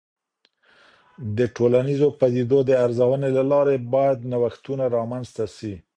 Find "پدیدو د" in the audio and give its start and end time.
2.19-2.71